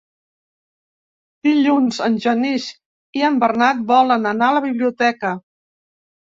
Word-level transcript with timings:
Dilluns 1.47 1.99
en 2.07 2.15
Genís 2.23 2.65
i 3.19 3.23
en 3.29 3.37
Bernat 3.45 3.85
volen 3.93 4.27
anar 4.31 4.49
a 4.49 4.57
la 4.59 4.65
biblioteca. 4.65 5.37